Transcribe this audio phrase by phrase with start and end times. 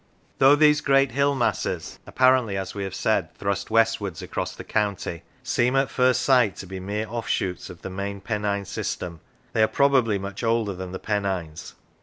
[0.39, 5.21] Though these great hill masses (apparently, as we have said, thrust westwards across the county)
[5.43, 9.19] seem at first sight to be mere offshoots of the main Pennine system,
[9.53, 11.75] they are probably much older than the Pennines.